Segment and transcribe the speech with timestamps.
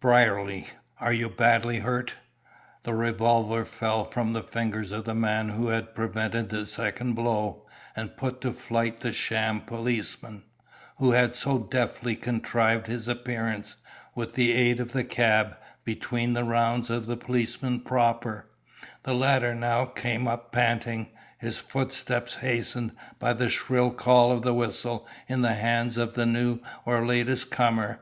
[0.00, 0.66] "Brierly!
[0.98, 2.14] Are you badly hurt?"
[2.82, 7.68] The revolver fell from the fingers of the man who had prevented the second blow,
[7.94, 10.42] and put to flight the sham policeman,
[10.96, 13.76] who had so deftly contrived his appearance,
[14.12, 18.50] with the aid of the cab, between the rounds of the policeman proper,
[19.04, 22.90] the latter now came up panting, his footsteps hastened
[23.20, 27.52] by the shrill call of the whistle in the hands of the new or latest
[27.52, 28.00] comer.